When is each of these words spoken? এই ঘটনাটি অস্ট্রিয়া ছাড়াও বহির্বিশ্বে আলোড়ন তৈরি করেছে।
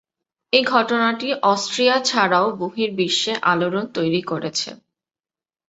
এই 0.53 0.63
ঘটনাটি 0.65 1.27
অস্ট্রিয়া 1.43 1.95
ছাড়াও 2.01 2.47
বহির্বিশ্বে 2.59 3.33
আলোড়ন 3.43 3.85
তৈরি 3.93 4.21
করেছে। 4.21 4.69